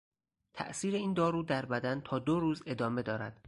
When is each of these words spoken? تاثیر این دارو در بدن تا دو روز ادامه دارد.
تاثیر 0.53 0.95
این 0.95 1.13
دارو 1.13 1.43
در 1.43 1.65
بدن 1.65 2.01
تا 2.01 2.19
دو 2.19 2.39
روز 2.39 2.63
ادامه 2.65 3.01
دارد. 3.01 3.39